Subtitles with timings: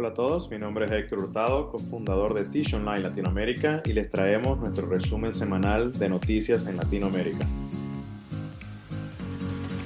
[0.00, 4.08] Hola a todos, mi nombre es Héctor Hurtado, cofundador de Tish Online Latinoamérica y les
[4.08, 7.46] traemos nuestro resumen semanal de noticias en Latinoamérica.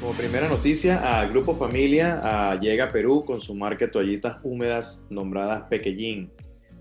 [0.00, 5.02] Como primera noticia, a Grupo Familia llega a Perú con su marca de toallitas húmedas
[5.10, 6.30] nombradas Pequeñín.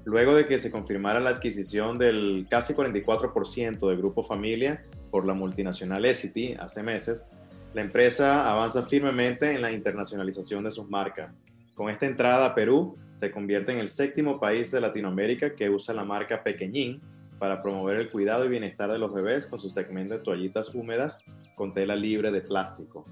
[0.06, 5.34] Luego de que se confirmara la adquisición del casi 44% de Grupo Familia por la
[5.34, 7.26] multinacional Essity hace meses,
[7.74, 11.34] la empresa avanza firmemente en la internacionalización de sus marcas.
[11.76, 16.06] Con esta entrada Perú, se convierte en el séptimo país de Latinoamérica que usa la
[16.06, 17.02] marca Pequeñín
[17.40, 21.20] para promover el cuidado y bienestar de los bebés con su segmento de toallitas húmedas
[21.56, 23.04] con tela libre de plástico.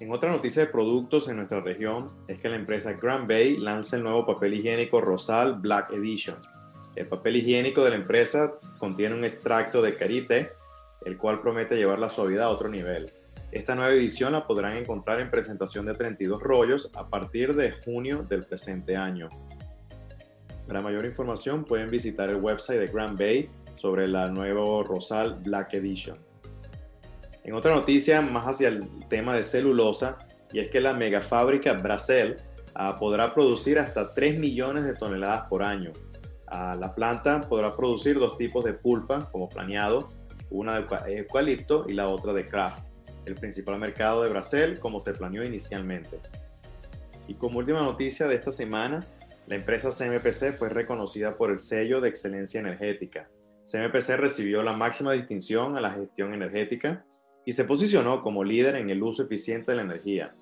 [0.00, 3.96] En otra noticia de productos en nuestra región es que la empresa Grand Bay lanza
[3.96, 6.36] el nuevo papel higiénico Rosal Black Edition.
[6.96, 10.52] El papel higiénico de la empresa contiene un extracto de karité,
[11.04, 13.10] el cual promete llevar la suavidad a otro nivel.
[13.52, 18.24] Esta nueva edición la podrán encontrar en presentación de 32 rollos a partir de junio
[18.28, 19.28] del presente año.
[20.68, 25.74] Para mayor información pueden visitar el website de Grand Bay sobre la nueva Rosal Black
[25.74, 26.16] Edition.
[27.42, 30.18] En otra noticia, más hacia el tema de celulosa,
[30.52, 32.36] y es que la megafábrica Bracel
[32.76, 35.90] ah, podrá producir hasta 3 millones de toneladas por año.
[36.46, 40.06] Ah, la planta podrá producir dos tipos de pulpa, como planeado,
[40.50, 42.89] una de eucalipto y la otra de craft,
[43.26, 46.20] el principal mercado de Bracel como se planeó inicialmente.
[47.28, 49.00] Y como última noticia de esta semana,
[49.46, 53.28] la empresa CMPC fue reconocida por el sello de excelencia energética.
[53.64, 57.04] CMPC recibió la máxima distinción a la gestión energética
[57.44, 60.34] y se posicionó como líder en el uso eficiente de la energía.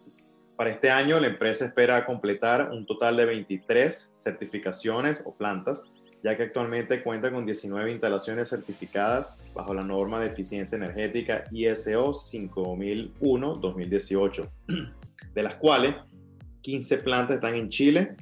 [0.57, 5.83] Para este año, la empresa espera completar un total de 23 certificaciones o plantas,
[6.23, 12.13] ya que actualmente cuenta con 19 instalaciones certificadas bajo la norma de eficiencia energética ISO
[12.13, 14.49] 5001-2018,
[15.35, 15.97] de las cuales
[16.63, 18.17] 15 plantas están en Chile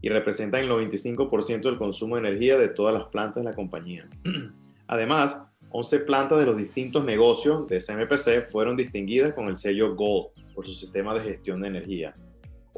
[0.00, 4.08] y representan el 95% del consumo de energía de todas las plantas de la compañía.
[4.86, 5.36] Además,
[5.70, 10.66] 11 plantas de los distintos negocios de CMPC fueron distinguidas con el sello Gold por
[10.66, 12.14] su sistema de gestión de energía.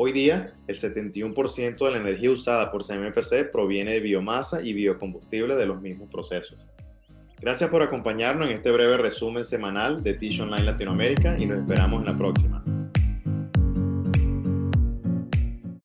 [0.01, 5.57] Hoy día, el 71% de la energía usada por CMPC proviene de biomasa y biocombustible
[5.57, 6.57] de los mismos procesos.
[7.41, 11.99] Gracias por acompañarnos en este breve resumen semanal de Tish Online Latinoamérica y nos esperamos
[12.03, 12.63] en la próxima.